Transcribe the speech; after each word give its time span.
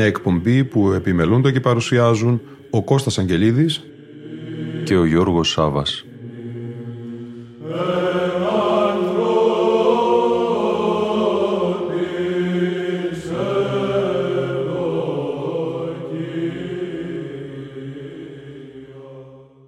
Μια 0.00 0.08
εκπομπή 0.08 0.64
που 0.64 0.92
επιμελούνται 0.92 1.52
και 1.52 1.60
παρουσιάζουν 1.60 2.40
ο 2.70 2.82
Κώστας 2.84 3.18
Αγγελίδης 3.18 3.82
και 4.84 4.96
ο 4.96 5.04
Γιώργος 5.04 5.50
Σάβας. 5.50 6.04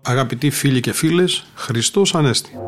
Αγαπητοί 0.02 0.50
φίλοι 0.50 0.80
και 0.80 0.92
φίλες, 0.92 1.44
Χριστός 1.54 2.14
Ανέστη. 2.14 2.61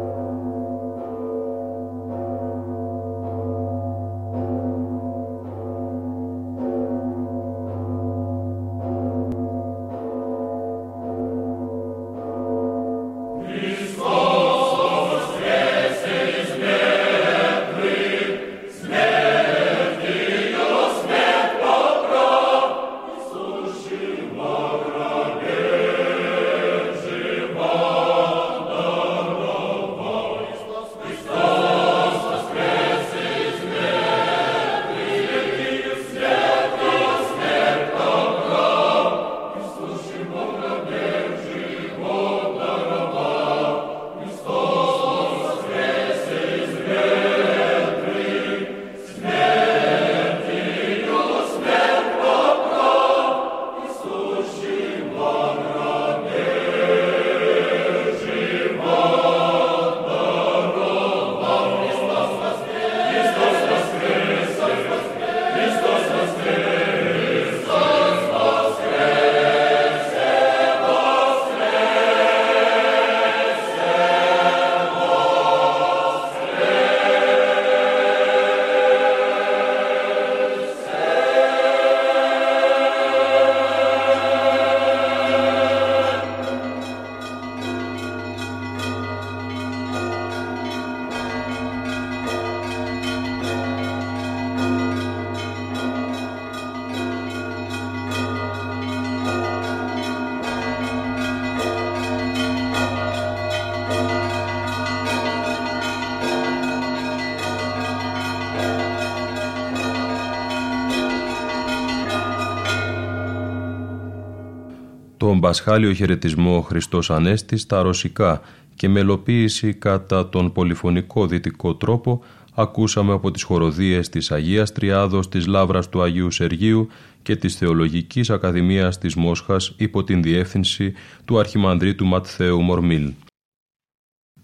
Πασχάλιο 115.44 115.92
χαιρετισμό 115.92 116.60
Χριστός 116.60 117.10
Ανέστη 117.10 117.56
στα 117.56 117.82
ρωσικά 117.82 118.40
και 118.74 118.88
μελοποίηση 118.88 119.74
κατά 119.74 120.28
τον 120.28 120.52
πολυφωνικό 120.52 121.26
δυτικό 121.26 121.74
τρόπο 121.74 122.22
ακούσαμε 122.54 123.12
από 123.12 123.30
τις 123.30 123.42
χοροδίες 123.42 124.08
της 124.08 124.32
Αγίας 124.32 124.72
Τριάδος 124.72 125.28
της 125.28 125.46
Λάβρας 125.46 125.88
του 125.88 126.02
Αγίου 126.02 126.30
Σεργίου 126.30 126.88
και 127.22 127.36
της 127.36 127.56
Θεολογικής 127.56 128.30
Ακαδημίας 128.30 128.98
της 128.98 129.14
Μόσχας 129.14 129.74
υπό 129.76 130.04
την 130.04 130.22
διεύθυνση 130.22 130.92
του 131.24 131.38
Αρχιμανδρίτου 131.38 132.06
Ματθαίου 132.06 132.60
Μορμίλ. 132.60 133.12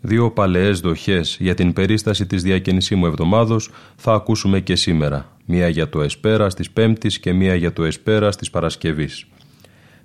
Δύο 0.01 0.31
παλαιές 0.31 0.81
δοχές 0.81 1.37
για 1.41 1.55
την 1.55 1.73
περίσταση 1.73 2.27
της 2.27 2.43
διακαινησίμου 2.43 3.07
εβδομάδος 3.07 3.71
θα 3.97 4.13
ακούσουμε 4.13 4.61
και 4.61 4.77
σήμερα. 4.77 5.37
Μία 5.47 5.69
για 5.69 5.89
το 5.89 6.03
Εσπέρα 6.03 6.47
της 6.47 6.71
Πέμπτης 6.71 7.19
και 7.19 7.33
μία 7.33 7.55
για 7.55 7.73
το 7.73 7.85
Εσπέρα 7.85 8.31
της 8.31 8.51
Παρασκευής. 8.51 9.27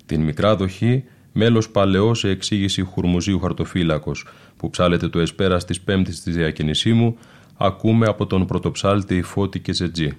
Την 0.06 0.20
μικρά 0.20 0.56
δοχή, 0.56 1.04
μέλος 1.32 1.70
παλαιό 1.70 2.14
σε 2.14 2.28
εξήγηση 2.28 2.82
Χουρμουζίου 2.82 3.40
Χαρτοφύλακος, 3.40 4.26
που 4.56 4.70
ψάλεται 4.70 5.08
το 5.08 5.18
εσπέρα 5.18 5.58
τη 5.58 5.78
Πέμπτης 5.84 6.22
της 6.22 6.34
διακινησίμου, 6.34 7.16
ακούμε 7.56 8.06
από 8.06 8.26
τον 8.26 8.46
πρωτοψάλτη 8.46 9.22
Φώτη 9.22 9.60
και 9.60 9.72
Ζετζή. 9.72 10.10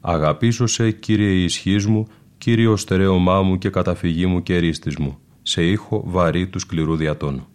Αγαπήσω 0.00 0.66
σε, 0.66 0.90
κύριε 0.90 1.44
ισχύ 1.44 1.76
μου, 1.88 2.06
κύριο 2.38 2.76
στερέωμά 2.76 3.42
μου 3.42 3.58
και 3.58 3.70
καταφυγή 3.70 4.26
μου 4.26 4.42
και 4.42 4.58
ρίστη 4.58 5.02
μου, 5.02 5.18
σε 5.42 5.64
ήχο 5.64 6.02
βαρύ 6.06 6.46
του 6.46 6.58
σκληρού 6.58 6.96
διατόνου. 6.96 7.46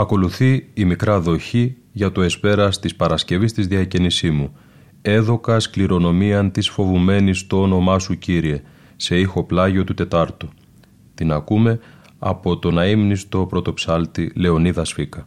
Ακολουθεί 0.00 0.68
η 0.74 0.84
μικρά 0.84 1.20
δοχή 1.20 1.76
για 1.92 2.12
το 2.12 2.22
εσπέρας 2.22 2.78
της 2.78 2.96
Παρασκευής 2.96 3.52
της 3.52 3.66
Διακαινησίμου. 3.66 4.56
Έδωκα 5.02 5.56
κληρονομίαν 5.70 6.50
της 6.50 6.68
φοβουμένης 6.68 7.46
το 7.46 7.62
όνομά 7.62 7.98
σου 7.98 8.18
Κύριε, 8.18 8.62
σε 8.96 9.18
ήχο 9.18 9.44
πλάγιο 9.44 9.84
του 9.84 9.94
Τετάρτου. 9.94 10.48
Την 11.14 11.32
ακούμε 11.32 11.80
από 12.18 12.58
τον 12.58 12.78
αείμνηστο 12.78 13.46
πρωτοψάλτη 13.46 14.32
Λεωνίδα 14.34 14.84
Σφίκα. 14.84 15.26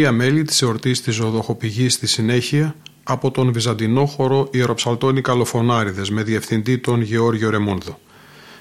Τρία 0.00 0.12
μέλη 0.12 0.42
της 0.42 0.62
εορτής 0.62 1.02
της 1.02 1.14
Ζωδοχοπηγής 1.14 1.94
στη 1.94 2.06
συνέχεια 2.06 2.74
από 3.02 3.30
τον 3.30 3.52
Βυζαντινό 3.52 4.06
χώρο 4.06 4.48
Ιεροψαλτώνη 4.50 5.20
Καλοφωνάριδες 5.20 6.10
με 6.10 6.22
διευθυντή 6.22 6.78
τον 6.78 7.00
Γεώργιο 7.00 7.50
Ρεμόνδο. 7.50 7.98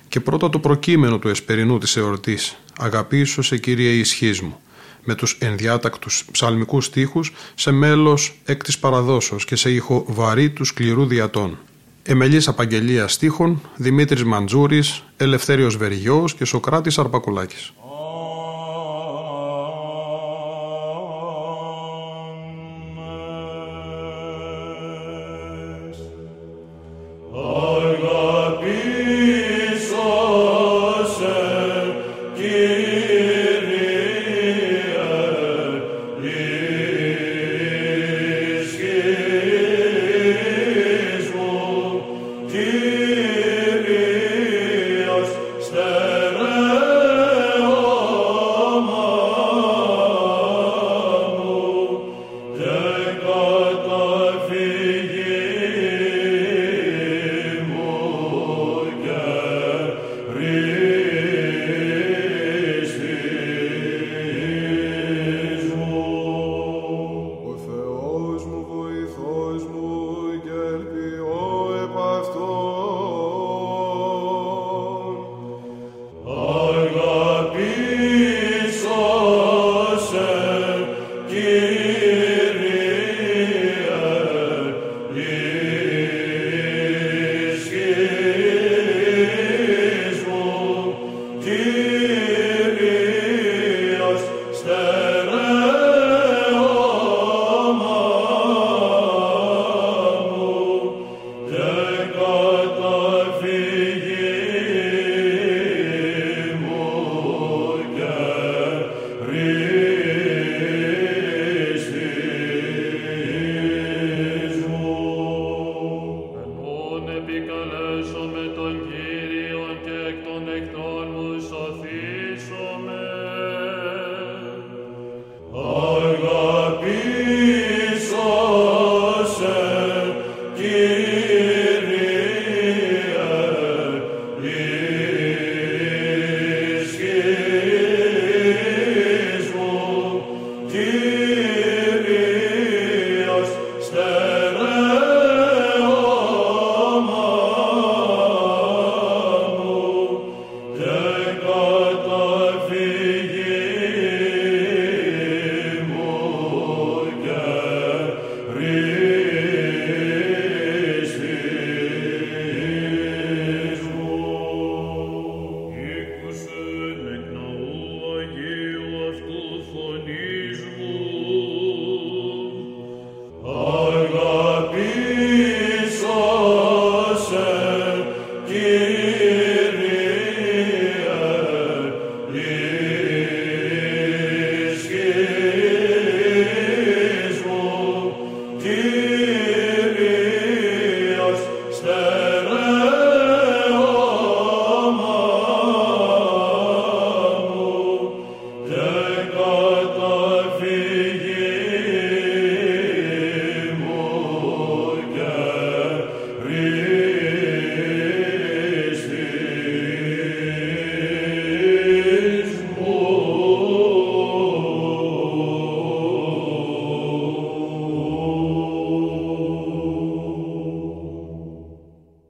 Και 0.08 0.20
πρώτα 0.20 0.50
το 0.50 0.60
προκείμενο 0.60 1.20
του 1.20 1.28
εσπερινού 1.28 1.78
της 1.78 1.96
εορτής 1.96 2.58
«Αγαπήσω 2.80 3.42
σε 3.42 3.58
Κύριε 3.58 3.90
ισχύς 3.90 4.42
μου» 4.42 4.60
με 5.04 5.16
τους 5.16 5.38
ενδιάτακτους 5.40 6.26
ψαλμικούς 6.32 6.86
στίχους 6.86 7.34
σε 7.56 7.72
μέλος 7.72 8.40
εκ 8.46 8.64
της 8.64 8.80
παραδόσεως 8.80 9.46
και 9.46 9.56
σε 9.56 9.72
ήχο 9.72 10.06
βαρύ 10.08 10.50
του 10.50 10.64
σκληρού 10.64 11.06
διατών. 11.06 11.58
Εμελής 12.04 12.48
απαγγελίας 12.48 13.14
στίχων 13.14 13.62
Δημήτρης 13.76 14.24
Μαντζούρης, 14.24 15.04
Ελευθέριος 15.18 15.78
Βεργιός 15.78 16.36
και 16.36 16.46
Σοκράτης 16.46 16.98
Αρπακουλάκης. 16.98 17.74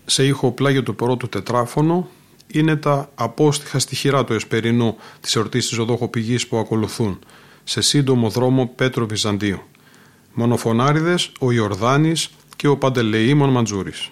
Σε 0.09 0.25
ήχο 0.25 0.51
πλάγιο 0.51 0.83
του 0.83 0.95
πρώτου 0.95 1.29
τετράφωνο 1.29 2.07
είναι 2.47 2.75
τα 2.75 3.09
απόστοιχα 3.15 3.79
στοιχειρά 3.79 4.23
του 4.23 4.33
Εσπερινού 4.33 4.95
της 5.21 5.35
εορτής 5.35 5.67
της 5.67 5.77
Οδόχο-Πηγής 5.77 6.47
που 6.47 6.57
ακολουθούν 6.57 7.19
σε 7.63 7.81
σύντομο 7.81 8.29
δρόμο 8.29 8.71
Πέτρο 8.75 9.05
Βυζαντίου. 9.05 9.61
Μονοφωνάριδες 10.33 11.31
ο 11.39 11.51
Ιορδάνης 11.51 12.29
και 12.55 12.67
ο 12.67 12.77
Παντελεήμων 12.77 13.49
Μαντζούρης. 13.49 14.09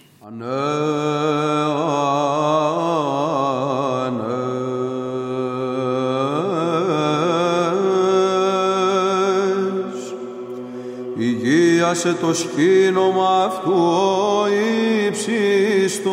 Υγείασε 11.88 12.16
το 12.20 12.34
σκήνομα 12.34 13.44
αυτού 13.44 13.72
ο 13.72 14.46
ύψιστος, 15.06 16.06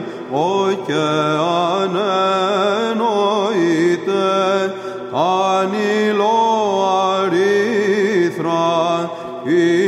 και 0.85 0.93
ανενοείται 5.17 5.55
ανήλω 5.61 6.37
αρίθρα 7.19 8.63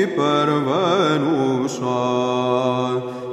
υπερβαίνουσα 0.01 0.21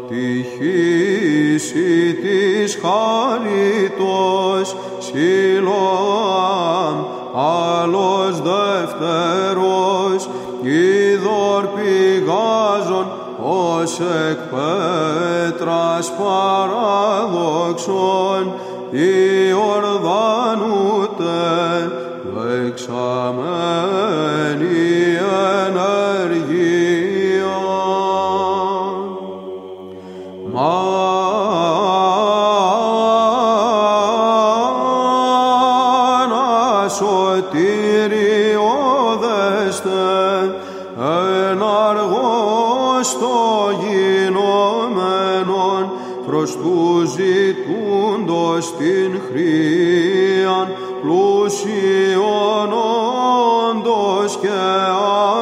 τη 0.09 0.27
χύση 0.43 2.15
της 2.15 2.79
χαριτός 2.83 4.67
Σιλοάμ 4.99 6.97
άλλος 7.35 8.35
δεύτερος 8.43 10.21
είδωρ 10.63 11.63
πηγάζων 11.67 13.07
ως 13.41 14.01
εκ 14.01 14.39
πέτρας 14.51 16.13
παραδόξων 16.19 17.65
σωτηριώδεστε 39.73 40.55
εναργός 41.51 43.19
το 43.19 43.71
γινόμενον 43.81 45.03
προς 46.27 46.51
τους 46.57 47.11
ζητούντος 47.11 48.77
την 48.77 49.21
χρίαν 49.29 50.67
πλούσιον 51.03 52.71
όντως 53.71 54.31
και 54.41 54.49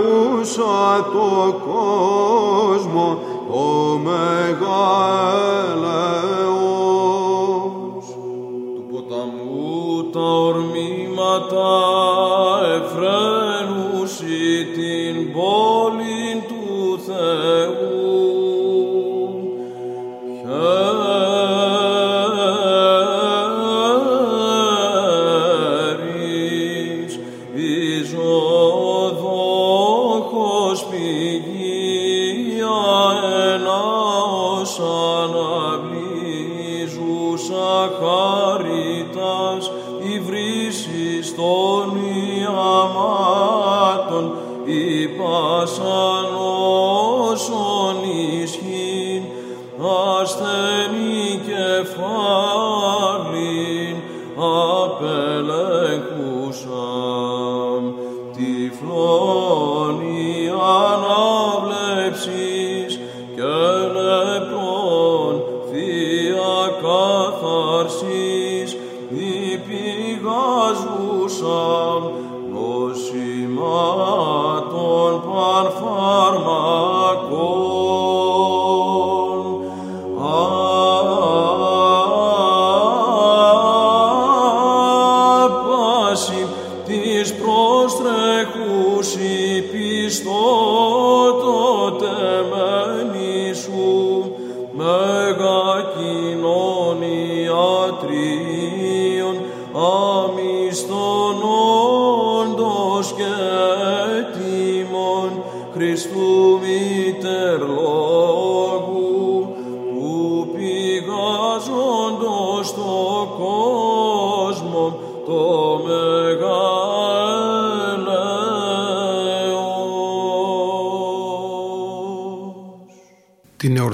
το 1.12 1.30
κόσμο 1.66 2.37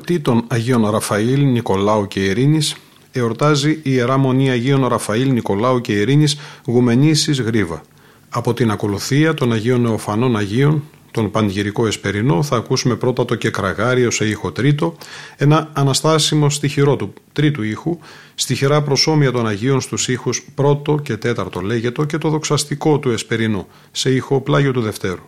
Την 0.05 0.15
εορτή 0.15 0.31
των 0.31 0.45
Αγίων 0.49 0.91
Ραφαήλ, 0.91 1.45
Νικολάου 1.45 2.07
και 2.07 2.25
Ειρήνης 2.25 2.77
εορτάζει 3.13 3.71
η 3.71 3.81
Ιερά 3.83 4.17
Μονή 4.17 4.51
Αγίων 4.51 4.87
Ραφαήλ, 4.87 5.33
Νικολάου 5.33 5.81
και 5.81 5.93
Ειρήνης 5.93 6.39
Γουμενήσης 6.67 7.41
Γρίβα. 7.41 7.83
Από 8.29 8.55
την 8.55 8.71
ακολουθία 8.71 9.35
των 9.35 9.53
Αγίων 9.53 9.81
Νεοφανών 9.81 10.37
Αγίων, 10.37 10.83
τον 11.11 11.31
Πανηγυρικό 11.31 11.87
Εσπερινό, 11.87 12.43
θα 12.43 12.57
ακούσουμε 12.57 12.95
πρώτα 12.95 13.25
το 13.25 13.35
Κεκραγάριο 13.35 14.11
σε 14.11 14.29
ήχο 14.29 14.53
τρίτο, 14.53 14.97
ένα 15.37 15.71
αναστάσιμο 15.73 16.51
στοιχειρό 16.51 16.97
του 16.97 17.13
τρίτου 17.33 17.63
ήχου, 17.63 17.99
στοιχειρά 18.35 18.83
προσώμια 18.83 19.33
των 19.33 19.47
Αγίων 19.47 19.81
στους 19.81 20.09
ήχους 20.09 20.47
πρώτο 20.55 20.99
και 21.03 21.17
τέταρτο 21.17 21.61
λέγετο 21.61 22.05
και 22.05 22.19
το 22.19 22.29
δοξαστικό 22.29 22.99
του 22.99 23.11
Εσπερινό, 23.11 23.67
σε 23.93 24.11
ήχο 24.11 24.41
πλάγιο 24.41 24.73
του 24.73 24.81
Δευτέρου. 24.81 25.23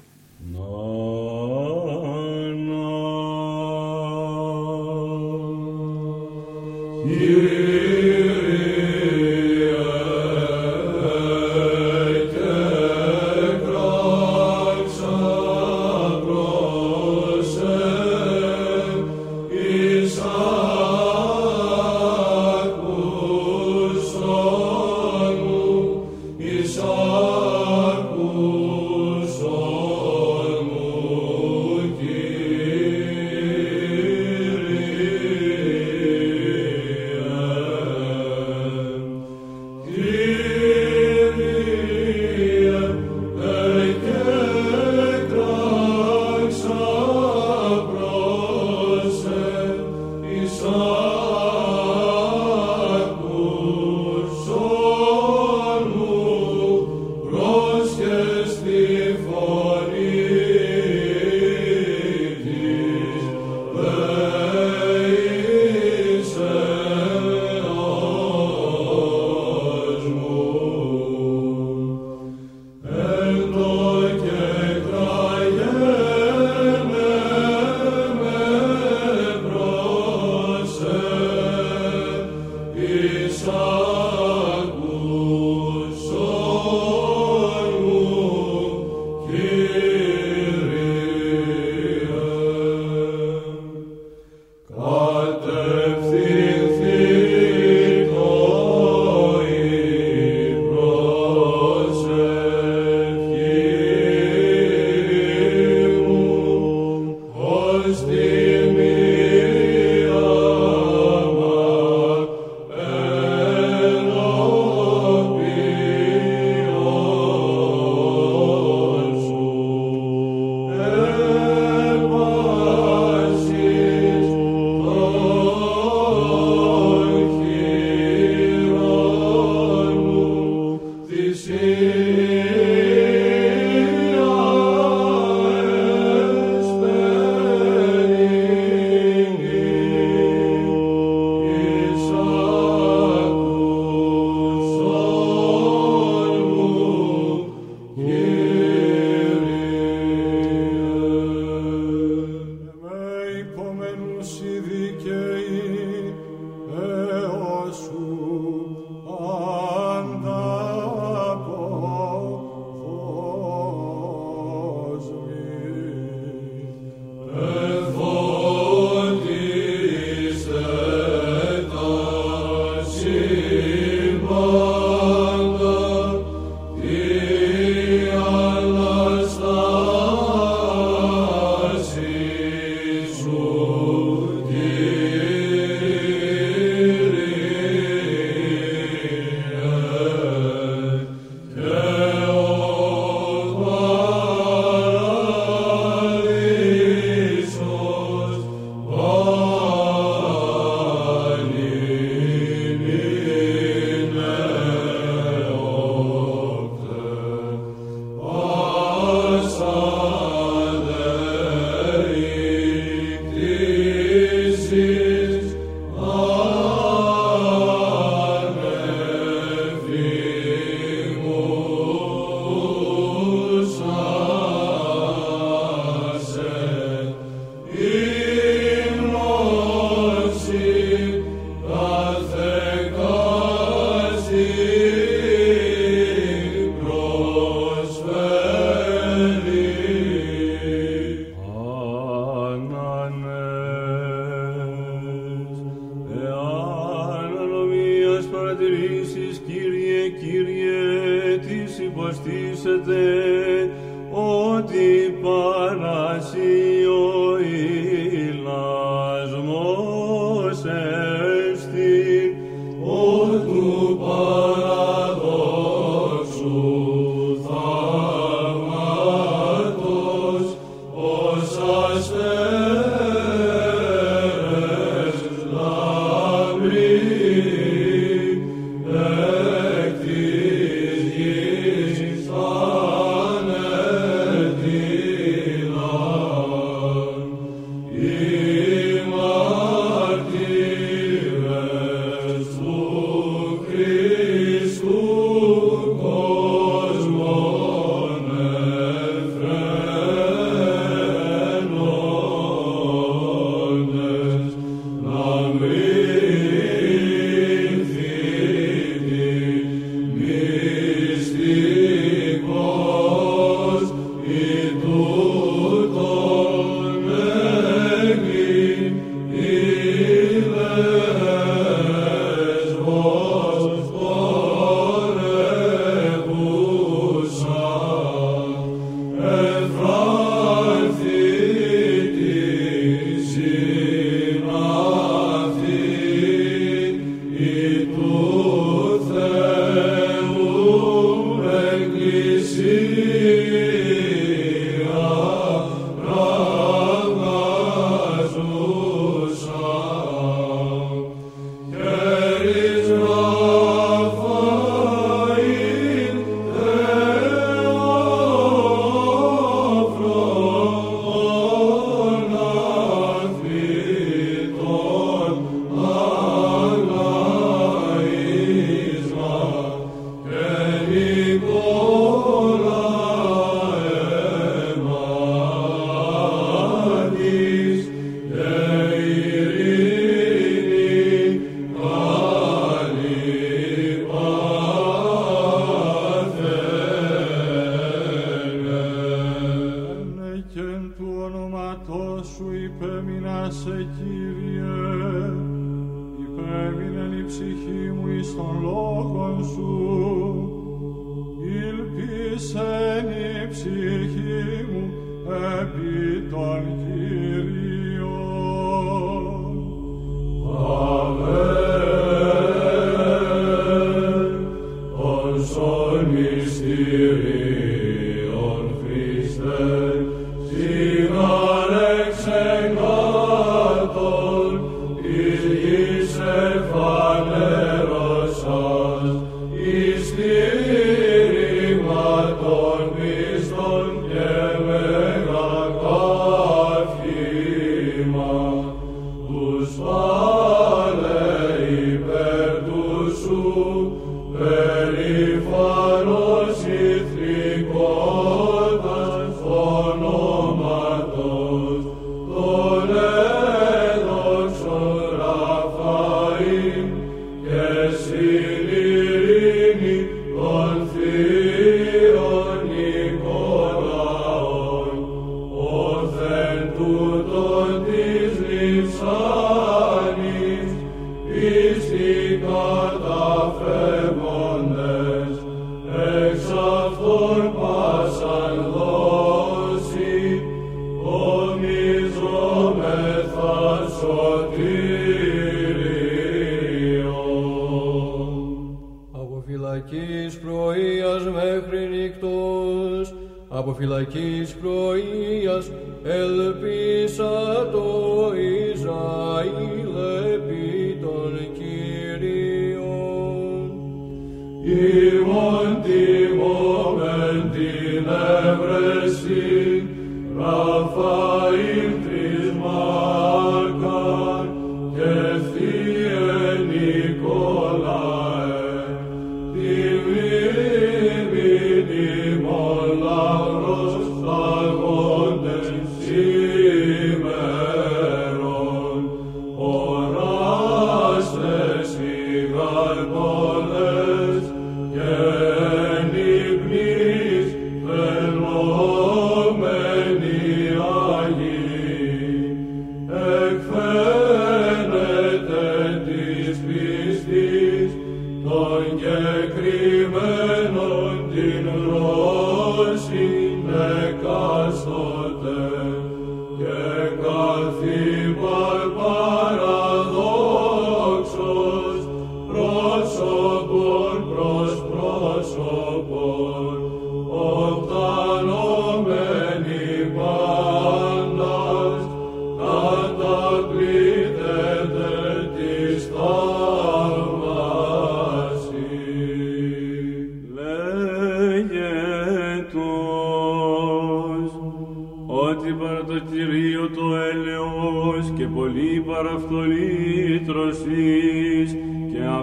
You. 7.07 7.76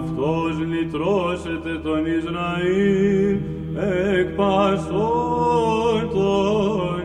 Αυτός 0.04 0.58
λυτρώσεται 0.66 1.78
τον 1.82 2.06
Ισραήλ 2.06 3.38
εκ 4.18 4.28
πασών 4.36 6.10
των 6.12 7.03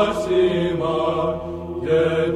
το 0.00 0.06
βλάσιμα 0.06 1.42
και 1.84 2.30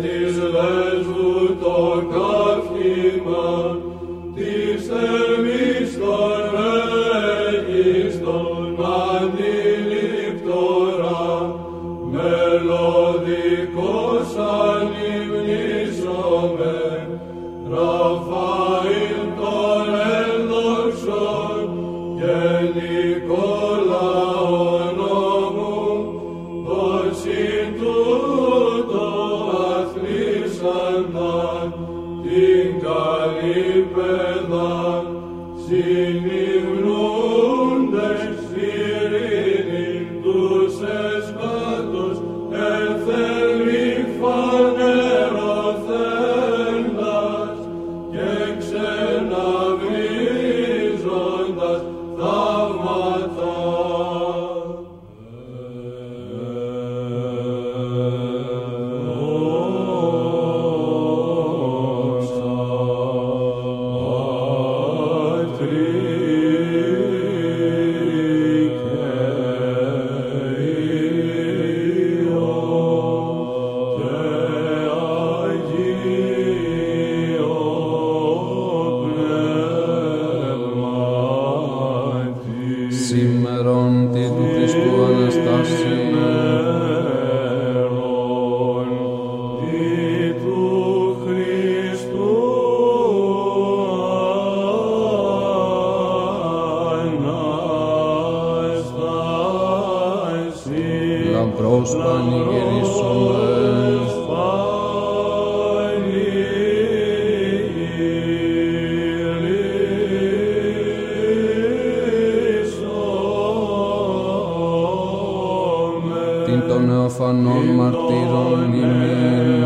την 117.17 117.23
των 117.23 117.45
εωφανών 117.45 117.67
μαρτύρων 117.67 118.73
ημίν, 118.73 119.65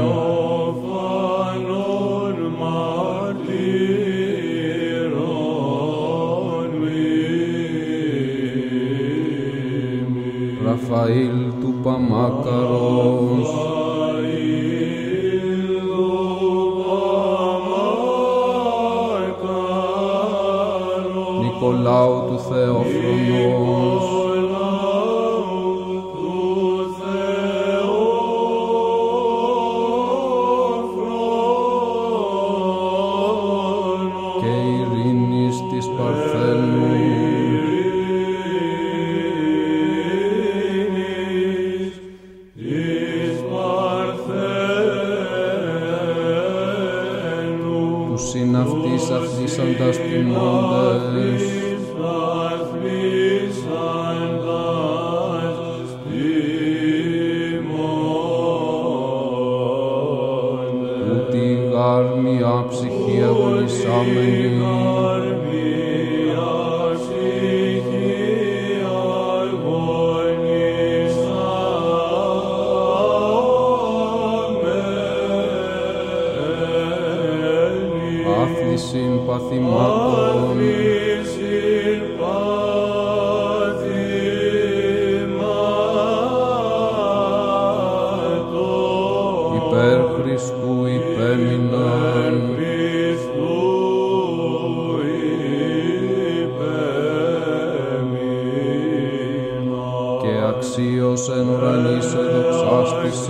en 101.26 101.48
uranis 101.54 102.14
et 102.14 102.32
oxastis 102.38 103.22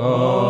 α 0.00 0.43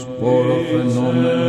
εγγύς 0.00 0.70
και 0.70 0.76
της 0.76 0.94
πόρο 0.94 1.39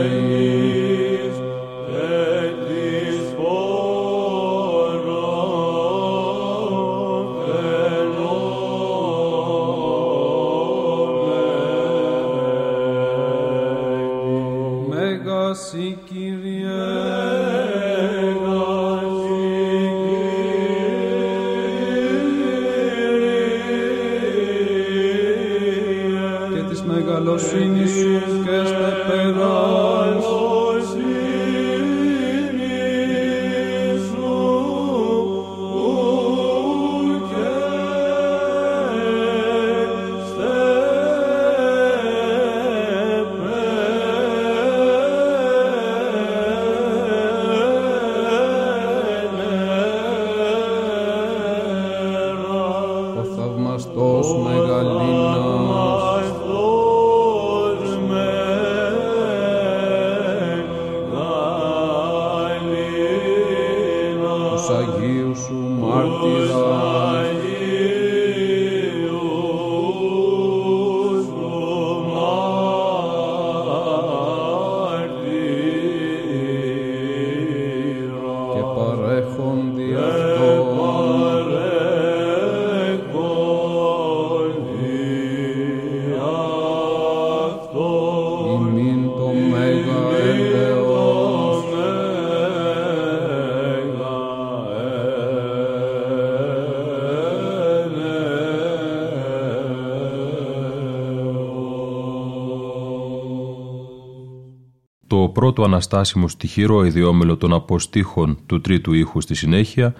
πρώτο 105.53 105.69
αναστάσιμο 105.69 106.27
στοιχειρό 106.27 106.83
ιδιόμελο 106.83 107.37
των 107.37 107.53
αποστήχων 107.53 108.37
του 108.45 108.61
τρίτου 108.61 108.93
ήχου 108.93 109.21
στη 109.21 109.35
συνέχεια, 109.35 109.93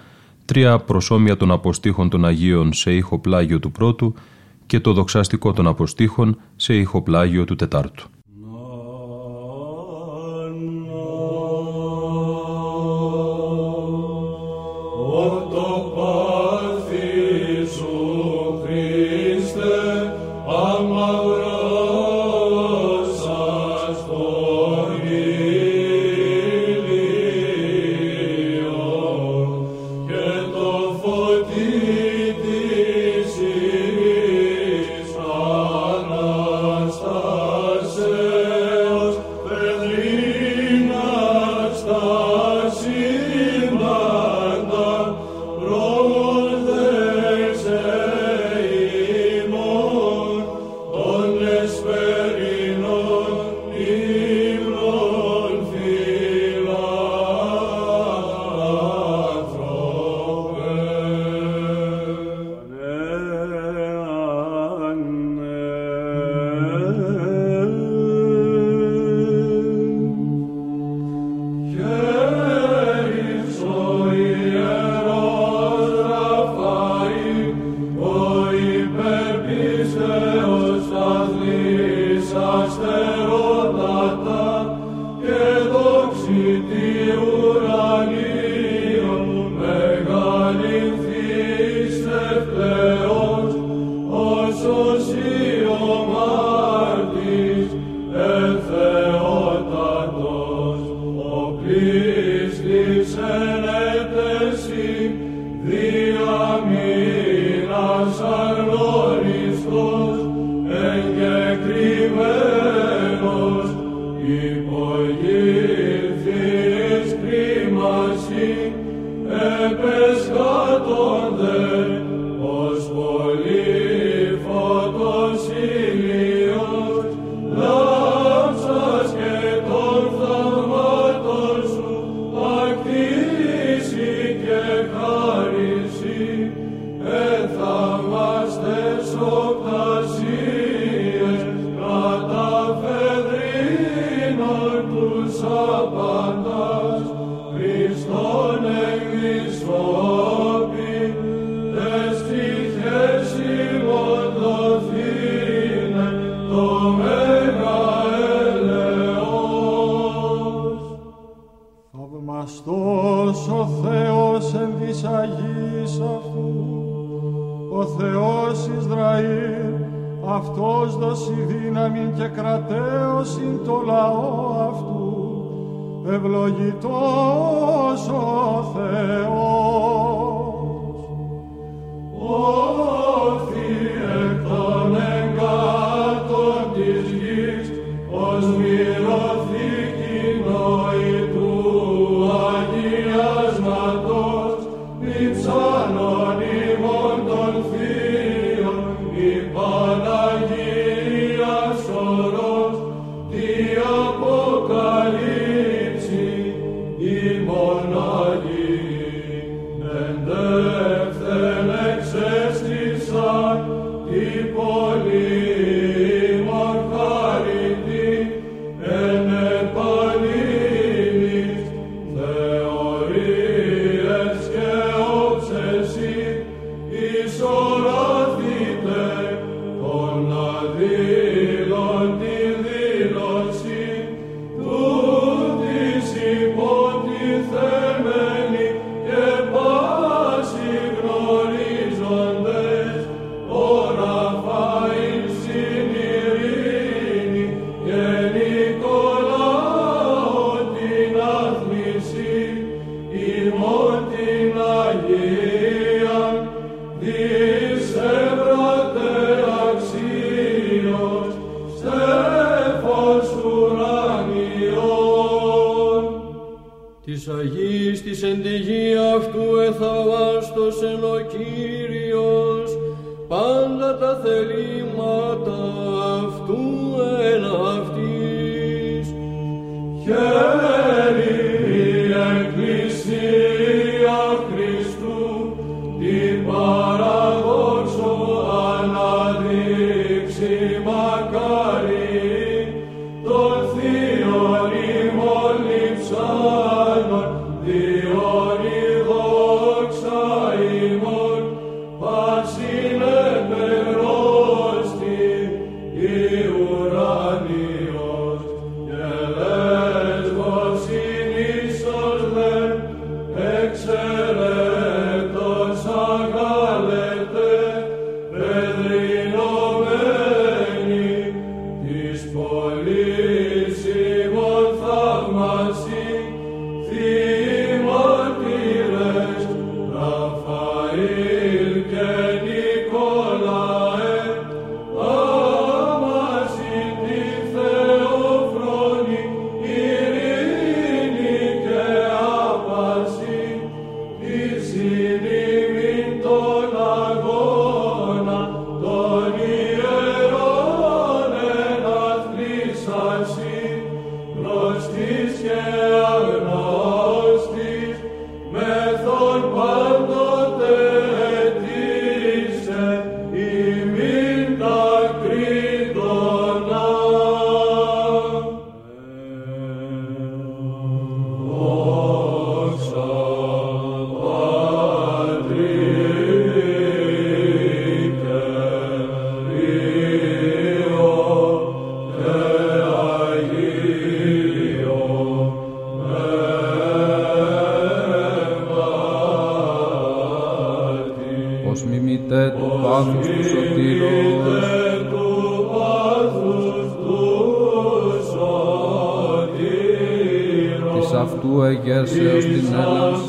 τρία 0.44 0.78
προσώμια 0.78 1.36
των 1.36 1.50
αποστήχων 1.50 2.08
των 2.08 2.24
Αγίων 2.24 2.72
σε 2.72 2.94
ήχο 2.94 3.18
πλάγιο 3.18 3.58
του 3.60 3.72
πρώτου 3.72 4.14
και 4.66 4.80
το 4.80 4.92
δοξαστικό 4.92 5.52
των 5.52 5.66
αποστήχων 5.66 6.40
σε 6.56 6.74
ήχο 6.74 7.02
πλάγιο 7.02 7.44
του 7.44 7.56
τετάρτου. 7.56 8.08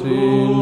sin. 0.01 0.52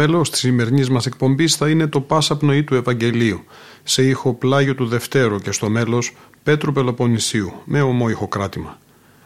Μέλος 0.00 0.30
της 0.30 0.40
σημερινής 0.40 0.90
μας 0.90 1.06
εκπομπής 1.06 1.56
θα 1.56 1.68
είναι 1.68 1.86
το 1.86 2.00
«Πάσα 2.00 2.36
πνοή 2.36 2.64
του 2.64 2.74
Ευαγγελίου» 2.74 3.44
σε 3.82 4.02
ήχο 4.02 4.34
πλάγιο 4.34 4.74
του 4.74 4.86
Δευτέρου 4.86 5.38
και 5.38 5.52
στο 5.52 5.68
μέλος 5.70 6.16
Πέτρου 6.42 6.72
Πελοποννησίου 6.72 7.52
με 7.64 7.82
ομό 7.82 8.08
ηχοκράτημα. 8.08 8.78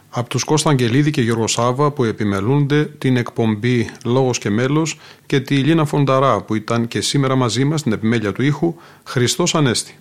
Από 0.09 0.29
τους 0.29 0.43
Κώστα 0.43 0.69
Αγγελίδη 0.69 1.11
και 1.11 1.21
Γιώργο 1.21 1.47
Σάβα 1.47 1.91
που 1.91 2.03
επιμελούνται 2.03 2.85
την 2.85 3.17
εκπομπή 3.17 3.89
«Λόγος 4.05 4.37
και 4.37 4.49
μέλος» 4.49 4.99
και 5.25 5.39
τη 5.39 5.55
Λίνα 5.55 5.85
Φονταρά 5.85 6.41
που 6.41 6.55
ήταν 6.55 6.87
και 6.87 7.01
σήμερα 7.01 7.35
μαζί 7.35 7.63
μας 7.63 7.79
στην 7.79 7.91
επιμέλεια 7.91 8.31
του 8.31 8.43
ήχου 8.43 8.75
Χριστός 9.03 9.55
Ανέστη. 9.55 9.95